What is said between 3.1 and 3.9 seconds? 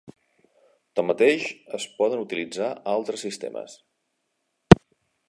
sistemes.